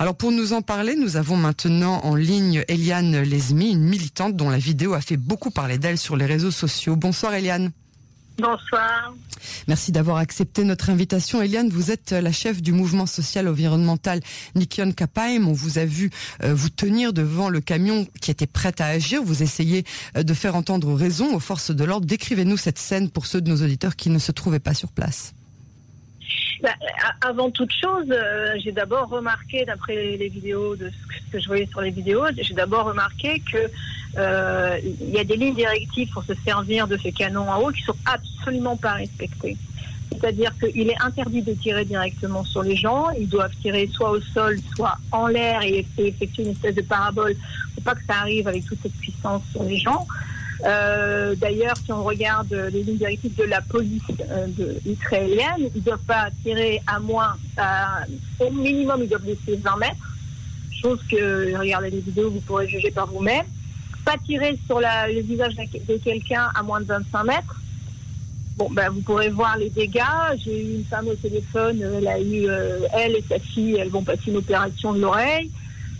Alors 0.00 0.14
pour 0.14 0.32
nous 0.32 0.54
en 0.54 0.62
parler, 0.62 0.96
nous 0.96 1.18
avons 1.18 1.36
maintenant 1.36 2.00
en 2.04 2.14
ligne 2.14 2.64
Eliane 2.68 3.20
Lesmi, 3.20 3.72
une 3.72 3.84
militante 3.84 4.34
dont 4.34 4.48
la 4.48 4.56
vidéo 4.56 4.94
a 4.94 5.02
fait 5.02 5.18
beaucoup 5.18 5.50
parler 5.50 5.76
d'elle 5.76 5.98
sur 5.98 6.16
les 6.16 6.24
réseaux 6.24 6.50
sociaux. 6.50 6.96
Bonsoir 6.96 7.34
Eliane. 7.34 7.70
Bonsoir. 8.38 9.12
Merci 9.68 9.92
d'avoir 9.92 10.16
accepté 10.16 10.64
notre 10.64 10.88
invitation. 10.88 11.42
Eliane, 11.42 11.68
vous 11.68 11.90
êtes 11.90 12.12
la 12.12 12.32
chef 12.32 12.62
du 12.62 12.72
mouvement 12.72 13.04
social 13.04 13.46
environnemental 13.46 14.20
Nikion 14.54 14.92
Kapaim. 14.92 15.44
On 15.46 15.52
vous 15.52 15.76
a 15.76 15.84
vu 15.84 16.08
euh, 16.44 16.54
vous 16.54 16.70
tenir 16.70 17.12
devant 17.12 17.50
le 17.50 17.60
camion 17.60 18.06
qui 18.22 18.30
était 18.30 18.46
prêt 18.46 18.72
à 18.78 18.86
agir. 18.86 19.22
Vous 19.22 19.42
essayez 19.42 19.84
euh, 20.16 20.22
de 20.22 20.32
faire 20.32 20.56
entendre 20.56 20.94
raison 20.94 21.34
aux 21.34 21.40
forces 21.40 21.72
de 21.72 21.84
l'ordre. 21.84 22.06
Décrivez-nous 22.06 22.56
cette 22.56 22.78
scène 22.78 23.10
pour 23.10 23.26
ceux 23.26 23.42
de 23.42 23.50
nos 23.50 23.62
auditeurs 23.62 23.96
qui 23.96 24.08
ne 24.08 24.18
se 24.18 24.32
trouvaient 24.32 24.60
pas 24.60 24.72
sur 24.72 24.92
place. 24.92 25.34
Bah, 26.62 26.70
avant 27.22 27.50
toute 27.50 27.72
chose, 27.72 28.06
euh, 28.10 28.54
j'ai 28.62 28.72
d'abord 28.72 29.08
remarqué, 29.08 29.64
d'après 29.64 30.16
les 30.16 30.28
vidéos, 30.28 30.76
de 30.76 30.90
ce 30.90 31.32
que 31.32 31.40
je 31.40 31.46
voyais 31.46 31.66
sur 31.66 31.80
les 31.80 31.90
vidéos, 31.90 32.26
j'ai 32.36 32.54
d'abord 32.54 32.84
remarqué 32.84 33.40
que 33.40 33.70
euh, 34.18 34.78
il 34.82 35.10
y 35.10 35.18
a 35.18 35.24
des 35.24 35.36
lignes 35.36 35.54
directives 35.54 36.10
pour 36.12 36.24
se 36.24 36.34
servir 36.44 36.86
de 36.86 36.96
ces 36.98 37.12
canons 37.12 37.48
en 37.48 37.62
haut 37.62 37.70
qui 37.70 37.82
sont 37.82 37.96
absolument 38.04 38.76
pas 38.76 38.92
respectées. 38.92 39.56
C'est-à-dire 40.12 40.52
qu'il 40.58 40.90
est 40.90 41.00
interdit 41.00 41.40
de 41.40 41.54
tirer 41.54 41.84
directement 41.84 42.44
sur 42.44 42.62
les 42.62 42.76
gens. 42.76 43.10
Ils 43.10 43.28
doivent 43.28 43.54
tirer 43.62 43.88
soit 43.92 44.10
au 44.10 44.20
sol, 44.20 44.58
soit 44.74 44.98
en 45.12 45.28
l'air 45.28 45.62
et, 45.62 45.86
effectuer 45.96 46.42
une 46.42 46.50
espèce 46.50 46.74
de 46.74 46.82
parabole. 46.82 47.36
Faut 47.74 47.80
pas 47.80 47.94
que 47.94 48.04
ça 48.06 48.16
arrive 48.16 48.48
avec 48.48 48.66
toute 48.66 48.80
cette 48.82 48.96
puissance 48.96 49.42
sur 49.52 49.62
les 49.62 49.78
gens. 49.78 50.06
Euh, 50.64 51.34
D'ailleurs, 51.36 51.76
si 51.84 51.92
on 51.92 52.02
regarde 52.02 52.52
les 52.72 52.82
lignes 52.82 52.98
directives 52.98 53.34
de 53.34 53.44
la 53.44 53.60
police 53.60 54.02
euh, 54.30 54.46
israélienne, 54.86 55.68
ils 55.74 55.78
ne 55.78 55.80
doivent 55.80 55.98
pas 56.06 56.28
tirer 56.42 56.80
à 56.86 56.98
moins, 56.98 57.36
au 58.38 58.50
minimum, 58.50 59.00
ils 59.02 59.08
doivent 59.08 59.26
laisser 59.26 59.56
20 59.56 59.76
mètres. 59.76 60.16
Chose 60.80 61.00
que, 61.10 61.56
regardez 61.58 61.90
les 61.90 62.00
vidéos, 62.00 62.30
vous 62.30 62.40
pourrez 62.40 62.68
juger 62.68 62.90
par 62.90 63.06
vous-même. 63.06 63.44
Pas 64.04 64.16
tirer 64.24 64.58
sur 64.66 64.80
le 64.80 65.20
visage 65.20 65.54
de 65.54 65.96
quelqu'un 65.98 66.48
à 66.54 66.62
moins 66.62 66.80
de 66.80 66.86
25 66.86 67.24
mètres. 67.24 67.60
Bon, 68.60 68.68
ben, 68.70 68.90
vous 68.90 69.00
pourrez 69.00 69.30
voir 69.30 69.56
les 69.56 69.70
dégâts. 69.70 70.02
J'ai 70.44 70.60
eu 70.62 70.74
une 70.76 70.84
femme 70.84 71.08
au 71.08 71.14
téléphone, 71.14 71.82
elle 71.96 72.06
a 72.06 72.20
eu, 72.20 72.46
euh, 72.46 72.80
elle 72.92 73.16
et 73.16 73.24
sa 73.26 73.38
fille, 73.38 73.76
elles 73.76 73.88
vont 73.88 74.02
passer 74.02 74.30
une 74.30 74.36
opération 74.36 74.92
de 74.92 75.00
l'oreille. 75.00 75.50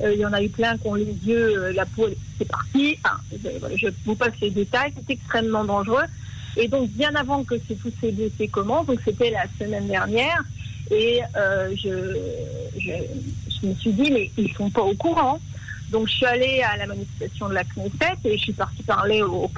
Euh, 0.03 0.15
il 0.15 0.21
y 0.21 0.27
en 0.27 0.33
a 0.33 0.43
eu 0.43 0.49
plein 0.49 0.77
qui 0.79 0.87
ont 0.87 0.95
les 0.95 1.15
yeux, 1.25 1.59
euh, 1.59 1.73
la 1.73 1.85
peau, 1.85 2.09
c'est 2.39 2.49
parti. 2.49 2.99
je 3.33 3.89
vous 4.05 4.15
passe 4.15 4.33
les 4.41 4.51
détails. 4.51 4.93
C'est 4.95 5.15
extrêmement 5.15 5.65
dangereux. 5.65 6.05
Et 6.57 6.69
donc, 6.69 6.89
bien 6.91 7.15
avant 7.15 7.45
que 7.45 7.55
tous 7.55 7.93
ces 8.01 8.13
dossiers 8.13 8.49
commencent, 8.49 8.87
donc 8.87 9.01
c'était 9.05 9.31
la 9.31 9.45
semaine 9.59 9.87
dernière, 9.87 10.43
et 10.91 11.21
euh, 11.37 11.71
je, 11.77 12.17
je, 12.79 13.67
me 13.67 13.75
suis 13.75 13.93
dit, 13.93 14.11
mais 14.11 14.31
ils 14.37 14.53
sont 14.55 14.71
pas 14.71 14.83
au 14.83 14.95
courant. 14.95 15.39
Donc, 15.91 16.09
je 16.09 16.15
suis 16.15 16.27
allée 16.27 16.63
à 16.63 16.77
la 16.77 16.87
manifestation 16.87 17.49
de 17.49 17.55
la 17.55 17.65
Knesset 17.65 18.17
et 18.25 18.37
je 18.37 18.43
suis 18.43 18.53
partie 18.53 18.83
parler 18.83 19.23
au, 19.23 19.45
au 19.45 19.51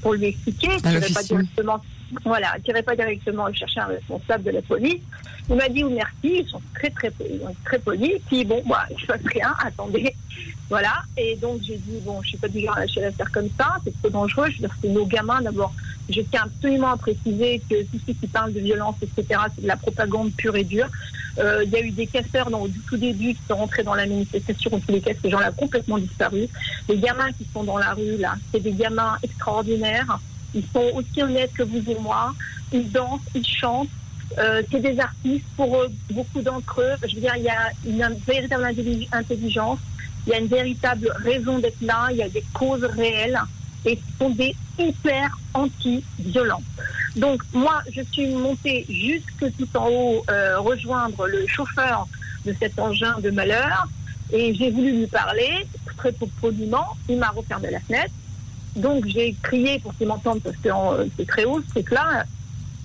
pour 0.00 0.14
lui 0.14 0.26
expliquer. 0.26 0.70
Je 0.82 0.88
ne 0.88 1.14
pas 1.14 1.22
directement 1.22 1.80
voilà, 2.24 2.54
pas 2.84 2.96
directement 2.96 3.52
chercher 3.52 3.80
un 3.80 3.86
responsable 3.86 4.44
de 4.44 4.50
la 4.50 4.62
police. 4.62 5.00
Il 5.48 5.56
m'a 5.56 5.68
dit, 5.68 5.84
merci, 5.84 6.10
ils 6.22 6.48
sont 6.48 6.60
très, 6.74 6.90
très, 6.90 7.12
très 7.64 7.78
polis. 7.78 8.14
Puis 8.26 8.44
bon, 8.44 8.62
moi, 8.64 8.80
je 8.96 9.12
ne 9.12 9.28
rien, 9.28 9.54
attendez. 9.64 10.14
Voilà. 10.70 11.02
Et 11.16 11.36
donc, 11.36 11.60
j'ai 11.62 11.76
dit, 11.76 11.98
bon, 12.02 12.22
je 12.22 12.28
suis 12.28 12.38
pas 12.38 12.48
du 12.48 12.66
à 12.66 12.80
lâcher 12.80 13.00
l'affaire 13.00 13.30
comme 13.30 13.48
ça, 13.58 13.76
c'est 13.84 13.94
trop 14.00 14.10
dangereux. 14.10 14.46
Je 14.48 14.54
veux 14.54 14.68
dire, 14.68 14.76
c'est 14.80 14.88
nos 14.88 15.06
gamins 15.06 15.42
d'abord. 15.42 15.72
Je 16.08 16.20
tiens 16.22 16.42
absolument 16.44 16.92
à 16.92 16.96
préciser 16.96 17.62
que 17.68 17.82
tout 17.84 17.98
ce 18.06 18.12
qui 18.12 18.26
parle 18.26 18.52
de 18.52 18.60
violence, 18.60 18.96
etc., 19.02 19.40
c'est 19.54 19.62
de 19.62 19.68
la 19.68 19.76
propagande 19.76 20.32
pure 20.32 20.56
et 20.56 20.64
dure. 20.64 20.88
Euh, 21.38 21.64
il 21.64 21.70
y 21.70 21.76
a 21.76 21.80
eu 21.80 21.90
des 21.90 22.06
casseurs 22.06 22.50
dans, 22.50 22.66
du 22.66 22.78
tout 22.80 22.96
début 22.96 23.34
qui 23.34 23.40
sont 23.48 23.56
rentrés 23.56 23.82
dans 23.82 23.94
la 23.94 24.06
manifestation, 24.06 24.70
tous 24.70 24.92
les 24.92 25.00
cas, 25.00 25.12
ces 25.20 25.30
gens-là 25.30 25.50
ont 25.50 25.54
complètement 25.54 25.98
disparu. 25.98 26.46
Les 26.88 26.98
gamins 26.98 27.32
qui 27.32 27.46
sont 27.52 27.64
dans 27.64 27.78
la 27.78 27.92
rue, 27.92 28.16
là, 28.18 28.34
c'est 28.52 28.60
des 28.60 28.72
gamins 28.72 29.16
extraordinaires. 29.22 30.18
Ils 30.54 30.64
sont 30.72 30.90
aussi 30.94 31.22
honnêtes 31.22 31.52
que 31.52 31.64
vous 31.64 31.82
et 31.90 31.98
moi. 31.98 32.32
Ils 32.72 32.90
dansent, 32.90 33.20
ils 33.34 33.46
chantent. 33.46 33.88
Euh, 34.38 34.62
c'est 34.70 34.80
des 34.80 34.98
artistes. 34.98 35.44
Pour 35.56 35.76
eux, 35.76 35.88
beaucoup 36.12 36.42
d'entre 36.42 36.80
eux, 36.80 36.94
je 37.06 37.14
veux 37.14 37.20
dire, 37.20 37.34
il 37.36 37.44
y 37.44 37.48
a 38.02 38.08
une 38.08 38.16
véritable 38.26 38.64
intelligence. 39.12 39.78
Il 40.26 40.32
y 40.32 40.34
a 40.34 40.38
une 40.38 40.46
véritable 40.46 41.12
raison 41.16 41.58
d'être 41.58 41.80
là. 41.80 42.08
Il 42.10 42.16
y 42.16 42.22
a 42.22 42.28
des 42.28 42.44
causes 42.52 42.84
réelles. 42.84 43.40
Et 43.84 43.96
ce 43.96 44.18
sont 44.18 44.30
des 44.30 44.54
hyper 44.78 45.36
anti-violents. 45.52 46.62
Donc, 47.16 47.42
moi, 47.52 47.82
je 47.92 48.00
suis 48.10 48.28
montée 48.28 48.86
jusque 48.88 49.54
tout 49.56 49.68
en 49.76 49.88
haut, 49.88 50.24
euh, 50.30 50.58
rejoindre 50.58 51.26
le 51.26 51.46
chauffeur 51.46 52.08
de 52.44 52.54
cet 52.58 52.78
engin 52.78 53.20
de 53.20 53.30
malheur. 53.30 53.86
Et 54.32 54.54
j'ai 54.54 54.70
voulu 54.70 55.00
lui 55.00 55.06
parler, 55.06 55.66
très 55.96 56.12
poliment. 56.40 56.96
Il 57.08 57.18
m'a 57.18 57.28
refermé 57.28 57.70
la 57.70 57.80
fenêtre. 57.80 58.12
Donc 58.76 59.06
j'ai 59.06 59.34
crié 59.42 59.78
pour 59.78 59.96
qu'il 59.96 60.08
m'entende 60.08 60.40
parce 60.42 60.56
que 60.56 60.68
euh, 60.68 61.06
c'est 61.16 61.26
très 61.26 61.44
haut, 61.44 61.60
c'est 61.72 61.84
clair. 61.84 62.24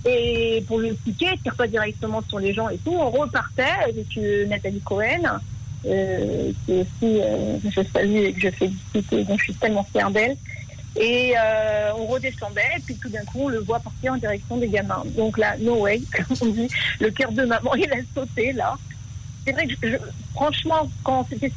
Et 0.05 0.63
pour 0.67 0.79
lui 0.79 0.89
expliquer, 0.89 1.27
tire 1.43 1.55
pas 1.55 1.67
directement 1.67 2.21
sur 2.27 2.39
les 2.39 2.53
gens 2.53 2.69
et 2.69 2.77
tout. 2.77 2.93
On 2.93 3.09
repartait 3.09 3.63
avec 3.83 4.05
euh, 4.17 4.45
Nathalie 4.45 4.79
Cohen, 4.79 5.39
euh, 5.85 6.51
qui 6.65 6.73
aussi, 6.73 7.21
euh, 7.21 7.57
je 7.69 7.81
salue 7.93 8.15
et 8.15 8.33
que 8.33 8.41
je 8.41 8.49
félicite, 8.49 9.13
et 9.13 9.23
donc 9.23 9.39
je 9.39 9.45
suis 9.45 9.53
tellement 9.55 9.83
fière 9.83 10.09
d'elle. 10.11 10.37
Et 10.99 11.33
on 11.95 12.05
redescendait, 12.07 12.61
et 12.77 12.81
puis 12.81 12.95
tout 12.95 13.09
d'un 13.09 13.23
coup, 13.25 13.43
on 13.43 13.47
le 13.47 13.59
voit 13.59 13.79
partir 13.79 14.13
en 14.13 14.17
direction 14.17 14.57
des 14.57 14.67
gamins. 14.67 15.03
Donc 15.15 15.37
là, 15.37 15.55
no 15.59 15.83
way, 15.83 16.01
comme 16.11 16.37
on 16.41 16.45
dit, 16.47 16.67
le 16.99 17.11
cœur 17.11 17.31
de 17.31 17.43
maman, 17.43 17.73
il 17.75 17.91
a 17.91 17.97
sauté 18.13 18.51
là. 18.53 18.75
C'est 19.45 19.53
vrai 19.53 19.67
que, 19.67 19.97
franchement, 20.33 20.89
quand 21.03 21.25
c'était, 21.29 21.51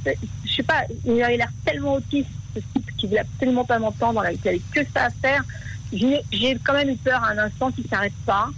je 0.44 0.52
sais 0.52 0.62
pas, 0.62 0.84
il 1.04 1.20
a 1.22 1.30
l'air 1.30 1.50
tellement 1.64 1.94
autiste 1.94 2.28
ce 2.54 2.60
type 2.60 2.96
qui 2.96 3.06
voulait 3.06 3.20
absolument 3.20 3.64
pas 3.64 3.78
m'entendre, 3.78 4.24
qui 4.42 4.48
avait 4.48 4.60
que 4.72 4.80
ça 4.94 5.06
à 5.06 5.10
faire. 5.10 5.44
J'ai 5.92 6.58
quand 6.64 6.72
même 6.72 6.90
eu 6.90 6.96
peur 6.96 7.22
à 7.22 7.30
un 7.30 7.38
instant 7.38 7.70
qu'il 7.70 7.86
s'arrête 7.86 8.12
pas. 8.26 8.48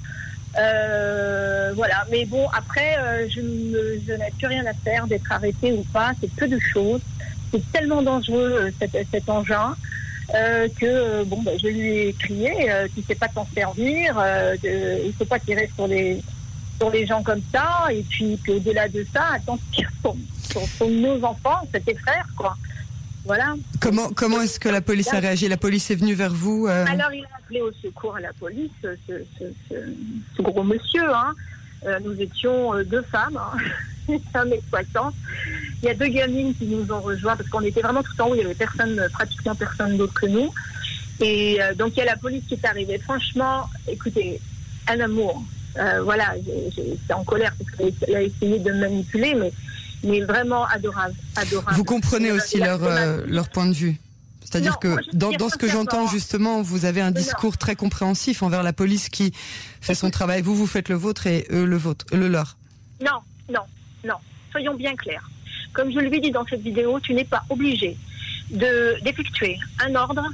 Euh, 0.57 1.73
voilà, 1.75 2.07
mais 2.11 2.25
bon, 2.27 2.47
après, 2.53 2.97
euh, 2.99 3.27
je, 3.29 3.41
n'ai 3.41 4.31
plus 4.39 4.47
rien 4.47 4.65
à 4.67 4.73
faire 4.73 5.07
d'être 5.07 5.31
arrêté 5.31 5.73
ou 5.73 5.83
pas, 5.93 6.13
c'est 6.21 6.31
peu 6.31 6.47
de 6.47 6.59
choses. 6.59 7.01
C'est 7.51 7.73
tellement 7.73 8.03
dangereux 8.03 8.71
euh, 8.83 8.89
cet, 9.11 9.29
engin 9.29 9.75
que 10.81 11.23
bon, 11.25 11.43
ben, 11.43 11.57
je 11.61 11.69
lui 11.69 11.99
ai 11.99 12.13
crié 12.15 12.51
ne 12.97 13.03
sait 13.03 13.15
pas 13.15 13.29
t'en 13.29 13.47
servir, 13.55 14.19
il 14.65 15.07
ne 15.07 15.13
faut 15.13 15.27
pas 15.27 15.39
tirer 15.39 15.71
sur 15.77 15.87
les 15.87 16.23
sur 16.79 16.91
les 16.91 17.07
gens 17.07 17.23
comme 17.23 17.43
ça, 17.53 17.87
et 17.91 18.03
puis, 18.03 18.39
au-delà 18.49 18.89
de 18.89 19.07
ça, 19.13 19.25
attends, 19.35 19.59
tire 19.73 19.91
sur, 20.03 20.89
nos 20.89 21.23
enfants, 21.25 21.61
tes 21.73 21.95
frères, 21.95 22.27
quoi. 22.37 22.57
Voilà. 23.25 23.55
Comment, 23.81 24.11
comment 24.15 24.43
est-ce 24.43 24.61
que 24.61 24.69
la 24.69 24.83
police 24.83 25.13
a 25.13 25.19
réagi? 25.19 25.49
La 25.49 25.57
police 25.57 25.91
est 25.91 25.95
venue 25.95 26.15
vers 26.15 26.33
vous 26.33 26.67
euh? 26.67 26.85
Alors, 26.87 27.13
il 27.13 27.25
a 27.25 27.37
appelé 27.39 27.63
au 27.63 27.73
secours 27.73 28.17
à 28.17 28.21
la 28.21 28.33
police, 28.35 28.71
ce, 28.83 28.89
ce, 29.09 29.45
ce, 29.71 30.43
gros 30.43 30.63
monsieur. 30.63 31.09
Hein. 31.15 31.35
Euh, 31.87 31.99
nous 32.05 32.21
étions 32.21 32.75
euh, 32.75 32.85
deux 32.85 33.03
femmes, 33.03 33.39
hein. 33.39 33.57
une 34.09 34.21
femme 34.33 34.53
et 34.53 34.61
60. 34.69 35.15
Il 35.83 35.87
y 35.87 35.89
a 35.89 35.95
deux 35.95 36.09
gamines 36.09 36.55
qui 36.55 36.67
nous 36.67 36.93
ont 36.93 37.01
rejoints 37.01 37.37
parce 37.37 37.49
qu'on 37.49 37.63
était 37.63 37.81
vraiment 37.81 38.03
tout 38.03 38.21
en 38.21 38.29
haut. 38.29 38.35
Il 38.35 38.39
n'y 38.39 38.45
avait 38.45 38.55
personne, 38.55 39.01
pratiquement 39.13 39.55
personne 39.55 39.97
d'autre 39.97 40.15
que 40.15 40.27
nous. 40.27 40.53
Et 41.21 41.61
donc, 41.77 41.93
il 41.97 42.01
y 42.01 42.03
a 42.03 42.07
la 42.07 42.17
police 42.17 42.45
qui 42.47 42.55
est 42.55 42.67
arrivée. 42.67 42.99
Franchement, 42.99 43.71
écoutez, 43.87 44.41
un 44.89 44.99
amour. 44.99 45.45
voilà, 46.03 46.35
j'étais 46.75 47.13
en 47.15 47.23
colère 47.23 47.55
parce 47.57 47.95
qu'elle 47.95 48.17
a 48.17 48.23
essayé 48.23 48.59
de 48.59 48.73
me 48.73 48.81
manipuler, 48.81 49.35
mais 49.35 49.53
mais 50.05 50.21
vraiment 50.21 50.65
adorable, 50.67 51.15
adorable. 51.37 51.77
Vous 51.77 51.85
comprenez 51.85 52.33
aussi 52.33 52.59
leur, 52.59 52.83
euh, 52.83 53.23
leur 53.27 53.49
point 53.49 53.67
de 53.67 53.73
vue 53.73 53.99
c'est-à-dire 54.55 54.79
que 54.79 54.95
dans, 55.17 55.33
dans 55.33 55.49
ce 55.49 55.57
que 55.57 55.67
j'entends 55.67 56.07
justement, 56.07 56.63
vous 56.63 56.85
avez 56.85 57.01
un 57.01 57.11
discours 57.11 57.59
très 57.59 57.75
compréhensif 57.75 58.41
envers 58.41 58.63
la 58.63 58.73
police 58.73 59.09
qui 59.09 59.33
fait 59.81 59.97
son 59.97 60.11
travail. 60.11 60.43
Vous, 60.43 60.55
vous 60.55 60.69
faites 60.69 60.89
le 60.89 60.95
vôtre 60.95 61.27
et 61.27 61.45
eux 61.51 61.65
le 61.65 61.77
vôtre, 61.77 62.07
le 62.13 62.29
leur. 62.29 62.57
Non, 63.03 63.19
non, 63.49 63.63
non. 64.05 64.15
Soyons 64.53 64.75
bien 64.75 64.95
clairs. 64.95 65.29
Comme 65.73 65.91
je 65.91 65.99
lui 65.99 66.17
ai 66.17 66.21
dit 66.21 66.31
dans 66.31 66.47
cette 66.47 66.61
vidéo, 66.61 67.01
tu 67.01 67.15
n'es 67.15 67.25
pas 67.25 67.43
obligé 67.49 67.97
de 68.51 69.03
d'effectuer 69.03 69.59
un 69.85 69.93
ordre 69.97 70.25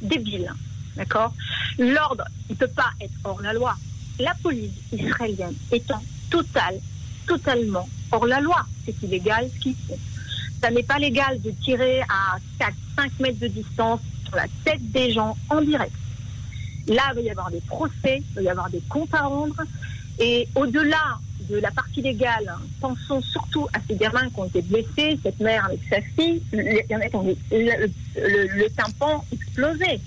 débile, 0.00 0.52
d'accord? 0.96 1.32
L'ordre, 1.78 2.24
il 2.48 2.54
ne 2.54 2.58
peut 2.58 2.74
pas 2.74 2.90
être 3.00 3.12
hors 3.22 3.40
la 3.42 3.52
loi. 3.52 3.76
La 4.18 4.34
police 4.42 4.72
israélienne 4.90 5.54
est 5.70 5.88
en 5.92 6.02
total, 6.30 6.74
totalement 7.28 7.88
hors 8.10 8.26
la 8.26 8.40
loi. 8.40 8.66
C'est 8.84 9.00
illégal 9.02 9.48
ce 9.54 9.60
qu'ils 9.60 9.76
font. 9.86 9.98
Ça 10.60 10.70
n'est 10.70 10.82
pas 10.82 10.98
légal 10.98 11.40
de 11.40 11.50
tirer 11.50 12.00
à 12.02 12.38
4, 12.58 12.74
5 12.96 13.12
mètres 13.20 13.38
de 13.38 13.46
distance 13.46 14.00
sur 14.26 14.34
la 14.34 14.46
tête 14.64 14.90
des 14.90 15.12
gens 15.12 15.36
en 15.50 15.60
direct. 15.60 15.92
Là, 16.88 17.02
il 17.12 17.14
va 17.16 17.20
y 17.20 17.30
avoir 17.30 17.50
des 17.50 17.60
procès, 17.60 18.22
il 18.30 18.34
va 18.34 18.42
y 18.42 18.48
avoir 18.48 18.70
des 18.70 18.82
comptes 18.88 19.14
à 19.14 19.22
rendre. 19.22 19.62
Et 20.18 20.48
au-delà 20.56 21.18
de 21.48 21.58
la 21.58 21.70
partie 21.70 22.02
légale, 22.02 22.52
pensons 22.80 23.20
surtout 23.22 23.68
à 23.72 23.78
ces 23.86 23.94
gamins 23.94 24.28
qui 24.30 24.40
ont 24.40 24.46
été 24.46 24.62
blessés, 24.62 25.18
cette 25.22 25.38
mère 25.38 25.64
avec 25.66 25.80
sa 25.88 26.00
fille, 26.00 26.42
le, 26.52 27.90
le, 28.16 28.68
tympan 28.70 29.24
explosé. 29.32 30.00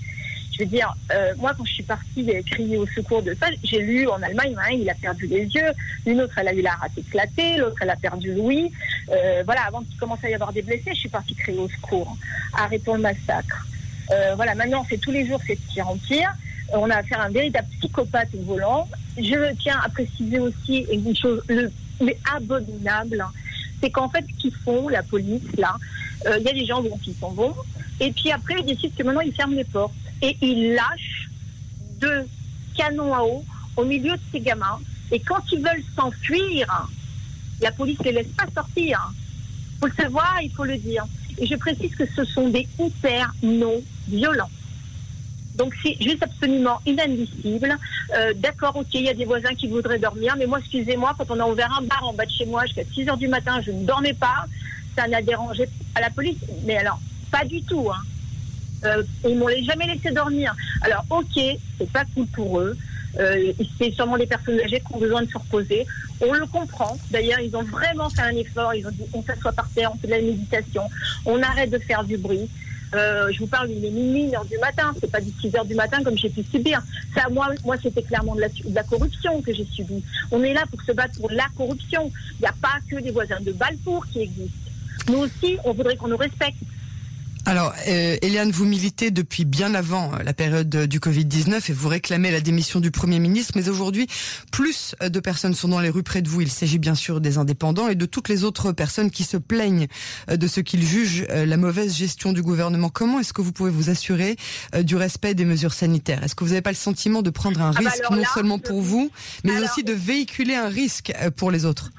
Je 0.52 0.58
veux 0.58 0.66
dire, 0.66 0.94
euh, 1.12 1.32
moi, 1.38 1.54
quand 1.56 1.64
je 1.64 1.72
suis 1.72 1.82
partie 1.82 2.26
crier 2.44 2.76
au 2.76 2.86
secours 2.86 3.22
de 3.22 3.34
ça, 3.34 3.46
j'ai 3.64 3.80
lu 3.80 4.06
en 4.08 4.22
Allemagne, 4.22 4.54
hein, 4.58 4.72
il 4.72 4.88
a 4.88 4.94
perdu 4.94 5.26
les 5.26 5.44
yeux, 5.44 5.72
une 6.04 6.20
autre, 6.20 6.34
elle 6.36 6.48
a 6.48 6.52
eu 6.52 6.60
la 6.60 6.72
rate 6.72 6.92
éclatée, 6.96 7.56
l'autre, 7.56 7.76
elle 7.80 7.90
a 7.90 7.96
perdu 7.96 8.34
l'ouïe. 8.34 8.70
Euh, 9.10 9.42
voilà, 9.46 9.62
avant 9.62 9.80
qu'il 9.82 9.96
commence 9.96 10.22
à 10.22 10.28
y 10.28 10.34
avoir 10.34 10.52
des 10.52 10.62
blessés, 10.62 10.90
je 10.90 11.00
suis 11.00 11.08
partie 11.08 11.34
crier 11.34 11.58
au 11.58 11.68
secours. 11.68 12.16
Arrêtons 12.52 12.94
le 12.94 13.00
massacre. 13.00 13.66
Euh, 14.10 14.34
voilà, 14.34 14.54
maintenant, 14.54 14.84
c'est 14.88 14.98
tous 14.98 15.10
les 15.10 15.26
jours, 15.26 15.40
c'est 15.46 15.58
pire 15.72 15.88
en 15.88 15.96
pire. 15.96 16.30
On 16.74 16.90
a 16.90 16.96
affaire 16.96 17.20
à 17.20 17.24
un 17.24 17.30
véritable 17.30 17.68
psychopathe 17.78 18.28
au 18.38 18.42
volant. 18.42 18.88
Je 19.16 19.54
tiens 19.62 19.80
à 19.82 19.88
préciser 19.88 20.38
aussi 20.38 20.86
une 20.92 21.16
chose, 21.16 21.42
le, 21.48 21.72
mais 22.00 22.18
abominable, 22.34 23.24
c'est 23.80 23.90
qu'en 23.90 24.08
fait, 24.10 24.24
ce 24.28 24.40
qu'ils 24.40 24.54
font, 24.54 24.88
la 24.88 25.02
police, 25.02 25.42
là, 25.56 25.76
il 26.26 26.42
y 26.42 26.48
a 26.48 26.52
des 26.52 26.66
gens 26.66 26.82
bon, 26.82 26.96
qui 26.98 27.14
s'en 27.14 27.30
vont, 27.30 27.54
et 28.00 28.12
puis 28.12 28.30
après, 28.30 28.54
ils 28.60 28.66
décident 28.66 28.94
que 28.96 29.02
maintenant, 29.02 29.20
ils 29.20 29.34
ferment 29.34 29.54
les 29.54 29.64
portes 29.64 29.92
et 30.22 30.36
il 30.40 30.74
lâche 30.74 31.28
deux 32.00 32.26
canons 32.76 33.14
à 33.14 33.22
eau 33.22 33.44
au 33.76 33.84
milieu 33.84 34.12
de 34.12 34.22
ces 34.30 34.40
gamins. 34.40 34.78
Et 35.10 35.20
quand 35.20 35.42
ils 35.52 35.58
veulent 35.58 35.84
s'enfuir, 35.94 36.88
la 37.60 37.72
police 37.72 37.98
ne 38.00 38.04
les 38.06 38.12
laisse 38.12 38.28
pas 38.28 38.46
sortir. 38.54 39.12
Il 39.74 39.78
faut 39.80 39.86
le 39.86 40.02
savoir, 40.02 40.38
il 40.42 40.50
faut 40.50 40.64
le 40.64 40.78
dire. 40.78 41.04
Et 41.38 41.46
je 41.46 41.56
précise 41.56 41.94
que 41.94 42.04
ce 42.06 42.24
sont 42.24 42.48
des 42.48 42.66
hyper 42.78 43.34
non 43.42 43.82
violents. 44.08 44.50
Donc 45.56 45.74
c'est 45.82 45.96
juste 46.00 46.22
absolument 46.22 46.80
inadmissible. 46.86 47.76
Euh, 48.16 48.32
d'accord, 48.36 48.76
ok, 48.76 48.86
il 48.94 49.02
y 49.02 49.08
a 49.08 49.14
des 49.14 49.24
voisins 49.24 49.54
qui 49.54 49.68
voudraient 49.68 49.98
dormir, 49.98 50.34
mais 50.38 50.46
moi, 50.46 50.60
excusez-moi, 50.60 51.14
quand 51.18 51.30
on 51.30 51.40
a 51.40 51.46
ouvert 51.46 51.70
un 51.78 51.82
bar 51.82 52.06
en 52.06 52.14
bas 52.14 52.24
de 52.24 52.30
chez 52.30 52.46
moi 52.46 52.64
jusqu'à 52.64 52.84
6 52.84 53.08
heures 53.08 53.16
du 53.16 53.28
matin, 53.28 53.60
je 53.60 53.70
ne 53.70 53.84
dormais 53.84 54.14
pas, 54.14 54.46
ça 54.96 55.06
n'a 55.08 55.20
dérangé 55.20 55.68
à 55.94 56.00
la 56.00 56.10
police. 56.10 56.38
Mais 56.64 56.76
alors, 56.76 57.00
pas 57.30 57.44
du 57.44 57.62
tout. 57.62 57.90
Hein. 57.90 58.00
Euh, 58.84 59.02
ils 59.24 59.36
m'ont 59.36 59.48
jamais 59.64 59.86
laissé 59.86 60.10
dormir. 60.10 60.54
Alors, 60.82 61.04
ok, 61.10 61.40
c'est 61.78 61.92
pas 61.92 62.04
cool 62.14 62.26
pour 62.28 62.60
eux. 62.60 62.76
Euh, 63.18 63.52
c'est 63.78 63.92
sûrement 63.92 64.16
des 64.16 64.26
personnes 64.26 64.58
âgées 64.60 64.80
qui 64.80 64.94
ont 64.94 64.98
besoin 64.98 65.22
de 65.22 65.30
se 65.30 65.36
reposer. 65.36 65.86
On 66.20 66.32
le 66.32 66.46
comprend. 66.46 66.96
D'ailleurs, 67.10 67.40
ils 67.40 67.54
ont 67.56 67.62
vraiment 67.62 68.08
fait 68.08 68.22
un 68.22 68.36
effort. 68.36 68.74
Ils 68.74 68.86
ont 68.86 68.90
dit 68.90 69.04
on 69.12 69.22
s'assoit 69.22 69.52
par 69.52 69.68
terre, 69.70 69.92
on 69.92 69.98
fait 69.98 70.06
de 70.06 70.12
la 70.12 70.20
méditation, 70.20 70.82
on 71.26 71.42
arrête 71.42 71.70
de 71.70 71.78
faire 71.78 72.04
du 72.04 72.16
bruit. 72.16 72.48
Euh, 72.94 73.30
je 73.32 73.38
vous 73.38 73.46
parle, 73.46 73.70
il 73.70 73.84
est 73.84 73.90
minuit, 73.90 74.24
une 74.24 74.34
heure 74.34 74.44
du 74.44 74.58
matin. 74.58 74.92
C'est 75.00 75.10
pas 75.10 75.20
du 75.20 75.30
6 75.40 75.56
heures 75.56 75.64
du 75.64 75.74
matin 75.74 76.02
comme 76.02 76.16
j'ai 76.16 76.28
pu 76.28 76.42
subir. 76.42 76.82
Ça, 77.14 77.28
moi, 77.30 77.48
moi, 77.64 77.76
c'était 77.82 78.02
clairement 78.02 78.34
de 78.34 78.42
la, 78.42 78.48
de 78.48 78.74
la, 78.74 78.82
corruption 78.82 79.40
que 79.40 79.52
j'ai 79.52 79.64
subi. 79.64 80.02
On 80.30 80.42
est 80.42 80.52
là 80.52 80.64
pour 80.70 80.82
se 80.82 80.92
battre 80.92 81.18
pour 81.18 81.30
la 81.30 81.46
corruption. 81.56 82.10
Il 82.38 82.42
n'y 82.42 82.48
a 82.48 82.54
pas 82.60 82.78
que 82.90 82.96
des 82.96 83.10
voisins 83.10 83.40
de 83.40 83.52
Balfour 83.52 84.06
qui 84.08 84.20
existent. 84.20 84.70
Nous 85.08 85.18
aussi, 85.18 85.56
on 85.64 85.72
voudrait 85.72 85.96
qu'on 85.96 86.08
nous 86.08 86.16
respecte. 86.16 86.58
Alors, 87.44 87.74
euh, 87.88 88.16
Eliane, 88.22 88.52
vous 88.52 88.64
militez 88.64 89.10
depuis 89.10 89.44
bien 89.44 89.74
avant 89.74 90.12
euh, 90.14 90.22
la 90.22 90.32
période 90.32 90.68
du 90.68 91.00
Covid-19 91.00 91.70
et 91.70 91.72
vous 91.72 91.88
réclamez 91.88 92.30
la 92.30 92.40
démission 92.40 92.78
du 92.78 92.92
Premier 92.92 93.18
ministre, 93.18 93.54
mais 93.56 93.68
aujourd'hui, 93.68 94.06
plus 94.52 94.94
de 95.00 95.18
personnes 95.18 95.54
sont 95.54 95.66
dans 95.66 95.80
les 95.80 95.90
rues 95.90 96.04
près 96.04 96.22
de 96.22 96.28
vous. 96.28 96.40
Il 96.40 96.50
s'agit 96.50 96.78
bien 96.78 96.94
sûr 96.94 97.20
des 97.20 97.38
indépendants 97.38 97.88
et 97.88 97.96
de 97.96 98.06
toutes 98.06 98.28
les 98.28 98.44
autres 98.44 98.70
personnes 98.70 99.10
qui 99.10 99.24
se 99.24 99.36
plaignent 99.36 99.88
euh, 100.30 100.36
de 100.36 100.46
ce 100.46 100.60
qu'ils 100.60 100.86
jugent 100.86 101.26
la 101.28 101.56
mauvaise 101.56 101.96
gestion 101.96 102.32
du 102.32 102.42
gouvernement. 102.42 102.90
Comment 102.90 103.18
est-ce 103.18 103.32
que 103.32 103.42
vous 103.42 103.52
pouvez 103.52 103.70
vous 103.70 103.90
assurer 103.90 104.36
du 104.82 104.94
respect 104.94 105.34
des 105.34 105.44
mesures 105.44 105.72
sanitaires? 105.72 106.22
Est-ce 106.22 106.36
que 106.36 106.44
vous 106.44 106.50
n'avez 106.50 106.62
pas 106.62 106.70
le 106.70 106.76
sentiment 106.76 107.22
de 107.22 107.30
prendre 107.30 107.60
un 107.60 107.72
ah 107.74 107.80
bah 107.82 107.90
risque, 107.90 108.10
non 108.10 108.24
seulement 108.34 108.58
pour 108.58 108.80
vous, 108.80 109.10
mais 109.44 109.58
aussi 109.58 109.82
de 109.82 109.92
véhiculer 109.92 110.54
un 110.54 110.68
risque 110.68 111.12
pour 111.36 111.50
les 111.50 111.64
autres? 111.64 111.90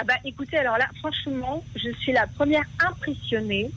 Ah 0.00 0.04
bah 0.04 0.14
écoutez, 0.24 0.56
alors 0.56 0.78
là, 0.78 0.86
franchement, 1.00 1.64
je 1.74 1.90
suis 2.00 2.12
la 2.12 2.28
première 2.28 2.64
impressionnée 2.78 3.70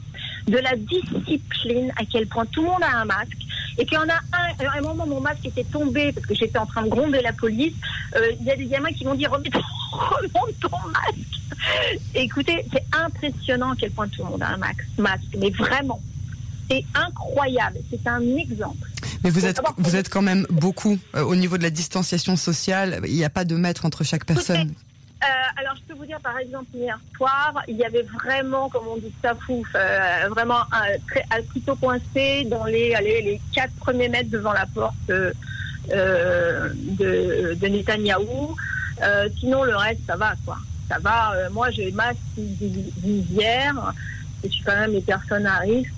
de 0.46 0.58
la 0.58 0.76
discipline, 0.76 1.92
à 1.96 2.04
quel 2.04 2.26
point 2.26 2.46
tout 2.46 2.62
le 2.62 2.68
monde 2.68 2.82
a 2.82 2.98
un 2.98 3.04
masque. 3.04 3.38
Et 3.78 3.86
qu'il 3.86 3.94
y 3.94 3.98
en 3.98 4.08
a 4.08 4.20
un, 4.32 4.66
à 4.66 4.78
un 4.78 4.80
moment, 4.82 5.06
mon 5.06 5.20
masque 5.20 5.46
était 5.46 5.64
tombé 5.64 6.12
parce 6.12 6.26
que 6.26 6.34
j'étais 6.34 6.58
en 6.58 6.66
train 6.66 6.82
de 6.82 6.88
gronder 6.88 7.20
la 7.22 7.32
police. 7.32 7.74
Euh, 8.16 8.32
il 8.38 8.46
y 8.46 8.50
a 8.50 8.56
des 8.56 8.66
gamins 8.66 8.92
qui 8.92 9.04
m'ont 9.04 9.14
dit 9.14 9.26
remonte 9.26 9.44
ton 10.60 10.68
masque. 10.88 11.88
écoutez, 12.14 12.64
c'est 12.72 12.84
impressionnant 12.92 13.72
à 13.72 13.76
quel 13.76 13.90
point 13.90 14.08
tout 14.08 14.22
le 14.24 14.30
monde 14.30 14.42
a 14.42 14.48
un 14.48 14.56
masque, 14.56 15.36
mais 15.38 15.50
vraiment. 15.50 16.00
C'est 16.70 16.84
incroyable, 16.94 17.78
c'est 17.90 18.06
un 18.06 18.22
exemple. 18.36 18.88
Mais 19.24 19.30
vous 19.30 19.44
êtes, 19.46 19.60
vous 19.78 19.96
êtes 19.96 20.08
quand 20.08 20.22
même 20.22 20.46
beaucoup 20.48 20.98
euh, 21.14 21.22
au 21.22 21.34
niveau 21.34 21.58
de 21.58 21.62
la 21.62 21.70
distanciation 21.70 22.36
sociale. 22.36 23.00
Il 23.04 23.14
n'y 23.14 23.24
a 23.24 23.30
pas 23.30 23.44
de 23.44 23.56
mètre 23.56 23.84
entre 23.84 24.04
chaque 24.04 24.24
personne. 24.24 24.72
Euh, 25.22 25.26
alors, 25.56 25.74
je 25.76 25.82
peux 25.82 25.94
vous 25.98 26.06
dire, 26.06 26.18
par 26.20 26.36
exemple, 26.38 26.66
hier 26.74 26.98
soir, 27.16 27.54
il 27.68 27.76
y 27.76 27.84
avait 27.84 28.02
vraiment, 28.02 28.68
comme 28.68 28.88
on 28.88 28.96
dit, 28.96 29.12
ça 29.22 29.34
fouf, 29.36 29.68
euh, 29.74 30.28
vraiment 30.30 30.62
un, 30.72 30.98
très, 31.06 31.24
un 31.30 31.42
couteau 31.52 31.76
coincé 31.76 32.44
dans 32.44 32.64
les, 32.64 32.94
allez, 32.94 33.22
les 33.22 33.40
quatre 33.52 33.72
premiers 33.76 34.08
mètres 34.08 34.30
devant 34.30 34.52
la 34.52 34.66
porte 34.66 35.10
euh, 35.10 35.32
de, 36.74 37.54
de 37.54 37.66
Netanyahou. 37.68 38.56
sinon, 39.38 39.62
le 39.62 39.76
reste, 39.76 40.00
ça 40.06 40.16
va, 40.16 40.34
quoi. 40.44 40.58
Ça 40.88 40.98
va. 40.98 41.32
moi, 41.50 41.70
j'ai 41.70 41.92
ma 41.92 42.12
visière. 42.36 43.94
Je 44.42 44.48
suis 44.48 44.64
quand 44.64 44.74
même 44.74 44.92
les 44.92 45.00
personnes 45.00 45.46
à 45.46 45.58
risque 45.58 45.92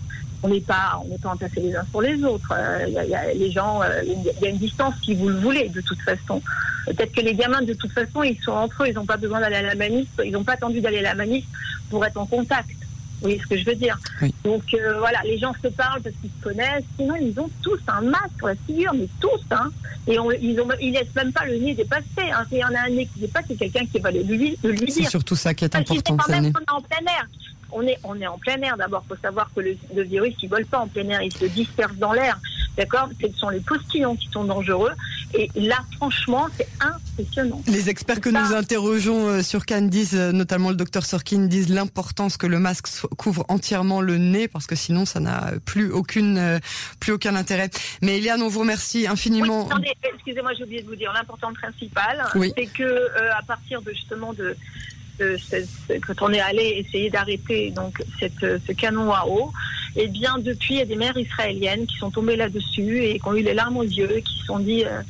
on 0.44 0.48
n'est 0.48 0.60
pas, 0.60 1.00
on 1.02 1.08
n'est 1.08 1.18
pas 1.18 1.30
entassés 1.30 1.60
les 1.60 1.74
uns 1.74 1.86
sur 1.90 2.02
les 2.02 2.22
autres. 2.22 2.52
Il 2.86 2.92
y, 2.92 3.14
a, 3.14 3.32
les 3.32 3.50
gens, 3.50 3.80
il 4.04 4.42
y 4.42 4.46
a 4.46 4.50
une 4.50 4.58
distance 4.58 4.94
si 5.02 5.14
vous 5.14 5.30
le 5.30 5.36
voulez, 5.36 5.70
de 5.70 5.80
toute 5.80 6.00
façon. 6.02 6.42
Peut-être 6.84 7.12
que 7.12 7.22
les 7.22 7.34
gamins, 7.34 7.62
de 7.62 7.72
toute 7.72 7.92
façon, 7.92 8.22
ils 8.22 8.38
sont 8.42 8.52
entre 8.52 8.82
eux, 8.82 8.88
ils 8.88 8.94
n'ont 8.94 9.06
pas 9.06 9.16
besoin 9.16 9.40
d'aller 9.40 9.56
à 9.56 9.62
la 9.62 9.74
manif, 9.74 10.06
ils 10.22 10.30
n'ont 10.30 10.44
pas 10.44 10.52
attendu 10.52 10.82
d'aller 10.82 10.98
à 10.98 11.02
la 11.02 11.14
manif 11.14 11.46
pour 11.88 12.04
être 12.04 12.18
en 12.18 12.26
contact. 12.26 12.68
Vous 12.70 13.30
voyez 13.30 13.40
ce 13.40 13.46
que 13.46 13.56
je 13.56 13.64
veux 13.64 13.74
dire? 13.74 13.98
Donc 14.44 14.64
euh, 14.74 14.98
voilà, 14.98 15.22
les 15.24 15.38
gens 15.38 15.54
se 15.62 15.68
parlent 15.68 16.02
parce 16.02 16.14
qu'ils 16.16 16.30
se 16.30 16.44
connaissent. 16.44 16.84
Sinon, 16.98 17.14
ils 17.16 17.40
ont 17.40 17.48
tous 17.62 17.78
un 17.88 18.02
masque 18.02 18.36
sur 18.36 18.48
la 18.48 18.54
figure, 18.66 18.92
mais 18.92 19.08
tous. 19.18 19.40
Hein. 19.50 19.70
Et 20.06 20.18
ils, 20.42 20.60
ont, 20.60 20.68
ils 20.78 20.92
laissent 20.92 21.14
même 21.16 21.32
pas 21.32 21.46
le 21.46 21.56
nez 21.56 21.72
dépasser. 21.72 22.04
Hein. 22.18 22.44
S'il 22.50 22.58
y 22.58 22.64
en 22.64 22.74
a 22.74 22.80
un 22.80 22.90
nez 22.90 23.06
qui 23.06 23.20
dépasse, 23.20 23.44
c'est 23.48 23.56
quelqu'un 23.56 23.86
qui 23.86 23.98
va 23.98 24.10
le 24.10 24.20
lui, 24.20 24.58
le 24.62 24.72
lui 24.72 24.86
dire. 24.86 25.04
C'est 25.04 25.10
surtout 25.10 25.36
ça 25.36 25.54
qui 25.54 25.64
est 25.64 25.74
important. 25.74 26.18
Quand 26.18 26.32
même, 26.32 26.44
est 26.44 26.70
en 26.70 26.82
plein 26.82 27.06
air. 27.06 27.26
On 27.72 27.82
est, 27.82 27.98
on 28.04 28.20
est 28.20 28.26
en 28.26 28.38
plein 28.38 28.60
air 28.62 28.76
d'abord. 28.76 29.04
Il 29.06 29.16
faut 29.16 29.20
savoir 29.20 29.50
que 29.54 29.60
le, 29.60 29.76
le 29.94 30.02
virus, 30.02 30.34
il 30.42 30.46
ne 30.46 30.50
vole 30.50 30.66
pas 30.66 30.78
en 30.78 30.88
plein 30.88 31.08
air, 31.08 31.22
il 31.22 31.32
se 31.32 31.46
disperse 31.46 31.94
dans 31.96 32.12
l'air. 32.12 32.38
D'accord? 32.76 33.08
Ce 33.20 33.38
sont 33.38 33.50
les 33.50 33.60
postillons 33.60 34.16
qui 34.16 34.28
sont 34.32 34.44
dangereux. 34.44 34.92
Et 35.34 35.50
là, 35.56 35.78
franchement, 35.96 36.46
c'est 36.56 36.68
impressionnant. 36.80 37.60
Les 37.66 37.88
experts 37.88 38.20
que 38.20 38.28
nous 38.30 38.54
interrogeons 38.54 39.28
euh, 39.28 39.42
sur 39.42 39.66
Cannes 39.66 39.88
disent, 39.88 40.14
euh, 40.14 40.32
notamment 40.32 40.70
le 40.70 40.76
docteur 40.76 41.04
Sorkin, 41.04 41.46
disent 41.46 41.68
l'importance 41.68 42.36
que 42.36 42.46
le 42.46 42.58
masque 42.58 42.86
couvre 43.16 43.44
entièrement 43.48 44.00
le 44.00 44.18
nez, 44.18 44.46
parce 44.46 44.66
que 44.66 44.76
sinon, 44.76 45.04
ça 45.04 45.20
n'a 45.20 45.52
plus 45.64 45.90
aucune, 45.90 46.38
euh, 46.38 46.58
plus 47.00 47.12
aucun 47.12 47.34
intérêt. 47.34 47.70
Mais 48.00 48.18
Eliane, 48.18 48.42
on 48.42 48.48
vous 48.48 48.60
remercie 48.60 49.06
infiniment. 49.08 49.68
excusez-moi, 50.02 50.52
j'ai 50.54 50.64
oublié 50.64 50.82
de 50.82 50.86
vous 50.86 50.96
dire, 50.96 51.12
l'important 51.12 51.52
principal, 51.52 52.24
c'est 52.56 52.66
que 52.66 53.10
à 53.36 53.42
partir 53.42 53.82
de 53.82 53.90
justement 53.90 54.32
de 54.32 54.56
quand 55.18 56.22
on 56.22 56.32
est 56.32 56.40
allé 56.40 56.84
essayer 56.86 57.10
d'arrêter 57.10 57.70
donc 57.70 58.02
cette, 58.18 58.40
ce 58.40 58.72
canon 58.72 59.12
à 59.12 59.26
eau, 59.26 59.52
et 59.96 60.04
eh 60.04 60.08
bien 60.08 60.38
depuis 60.38 60.74
il 60.74 60.78
y 60.78 60.82
a 60.82 60.86
des 60.86 60.96
mères 60.96 61.16
israéliennes 61.16 61.86
qui 61.86 61.96
sont 61.98 62.10
tombées 62.10 62.36
là-dessus 62.36 63.04
et 63.04 63.18
qui 63.20 63.28
ont 63.28 63.34
eu 63.34 63.42
les 63.42 63.54
larmes 63.54 63.76
aux 63.76 63.84
yeux, 63.84 64.20
qui 64.24 64.40
se 64.40 64.46
sont 64.46 64.58
dit 64.58 64.84
euh, 64.84 65.02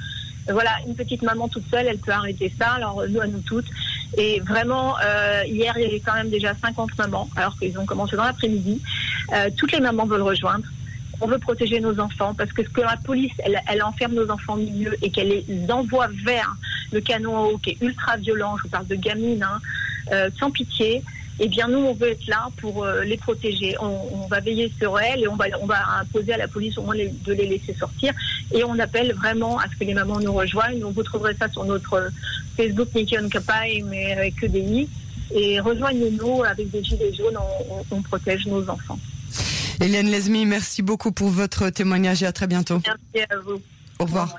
voilà 0.53 0.73
une 0.87 0.95
petite 0.95 1.23
maman 1.23 1.49
toute 1.49 1.65
seule, 1.71 1.87
elle 1.87 1.99
peut 1.99 2.13
arrêter 2.13 2.53
ça. 2.59 2.73
Alors 2.73 3.03
nous 3.09 3.21
à 3.21 3.27
nous 3.27 3.41
toutes. 3.41 3.67
Et 4.17 4.41
vraiment 4.41 4.95
euh, 5.03 5.43
hier 5.47 5.73
il 5.77 5.83
y 5.83 5.87
avait 5.87 6.01
quand 6.01 6.15
même 6.15 6.29
déjà 6.29 6.55
50 6.55 6.99
mamans 6.99 7.29
alors 7.37 7.59
qu'ils 7.59 7.79
ont 7.79 7.87
commencé 7.87 8.17
dans 8.17 8.25
l'après-midi. 8.25 8.81
Euh, 9.33 9.49
toutes 9.57 9.73
les 9.73 9.81
mamans 9.81 10.07
veulent 10.07 10.23
rejoindre 10.23 10.67
on 11.21 11.27
veut 11.27 11.39
protéger 11.39 11.81
nos 11.81 11.99
enfants 12.01 12.35
parce 12.35 12.53
que 12.53 12.63
ce 12.63 12.69
que 12.69 12.81
la 12.81 12.97
police, 12.97 13.33
elle, 13.39 13.83
enferme 13.83 14.15
nos 14.15 14.31
enfants 14.31 14.55
au 14.55 14.59
milieu 14.59 14.95
et 15.03 15.11
qu'elle 15.11 15.29
les 15.29 15.71
envoie 15.71 16.09
vers 16.25 16.55
le 16.93 17.01
canon 17.01 17.37
à 17.37 17.41
eau 17.41 17.59
qui 17.59 17.71
est 17.71 17.81
ultra 17.81 18.17
violent, 18.17 18.57
je 18.63 18.69
parle 18.69 18.87
de 18.87 18.95
gamines, 18.95 19.43
hein, 19.43 19.61
euh, 20.13 20.31
sans 20.39 20.51
pitié, 20.51 21.03
eh 21.41 21.49
bien 21.49 21.67
nous 21.69 21.79
on 21.79 21.95
veut 21.95 22.11
être 22.11 22.27
là 22.27 22.49
pour 22.59 22.85
euh, 22.85 23.03
les 23.03 23.17
protéger. 23.17 23.77
On, 23.81 24.27
va 24.29 24.41
veiller 24.41 24.73
sur 24.79 24.99
elles 24.99 25.23
et 25.23 25.29
on 25.29 25.37
va 25.37 25.47
on 25.61 25.67
va 25.67 25.79
imposer 26.01 26.33
à 26.33 26.39
la 26.39 26.49
police 26.49 26.79
au 26.79 26.83
moins 26.83 26.95
de 26.97 27.33
les 27.33 27.47
laisser 27.47 27.75
sortir. 27.75 28.13
Et 28.53 28.65
on 28.65 28.79
appelle 28.79 29.13
vraiment 29.15 29.59
à 29.59 29.65
ce 29.69 29.77
que 29.79 29.85
les 29.85 29.95
mamans 29.95 30.21
nous 30.21 30.33
rejoignent. 30.33 30.85
Vous 30.85 31.03
trouverez 31.03 31.35
ça 31.35 31.49
sur 31.49 31.65
notre 31.65 32.11
Facebook 32.57 32.89
Nikion 32.95 33.29
Kapai, 33.29 33.83
mais 33.87 34.13
avec 34.13 34.43
EDI. 34.43 34.89
Et 35.33 35.61
rejoignez-nous 35.61 36.45
avec 36.45 36.71
des 36.71 36.85
gilets 36.85 37.13
jaunes, 37.15 37.37
on, 37.91 38.03
protège 38.03 38.47
nos 38.47 38.69
enfants. 38.69 38.99
Hélène 39.81 40.11
Lesmi, 40.11 40.47
merci 40.47 40.83
beaucoup 40.83 41.13
pour 41.13 41.29
votre 41.29 41.71
témoignage 41.71 42.23
et 42.23 42.27
à 42.27 42.33
très 42.33 42.47
bientôt. 42.47 42.81
Merci 42.87 43.27
à 43.31 43.37
vous. 43.39 43.61
Au 43.99 44.05
revoir. 44.05 44.37